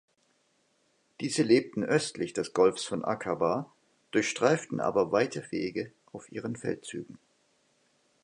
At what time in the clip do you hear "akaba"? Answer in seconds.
3.05-3.71